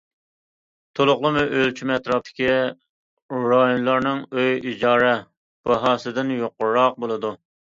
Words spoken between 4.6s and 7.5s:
ئىجارە باھاسىدىن يۇقىرىراق بولىدۇ.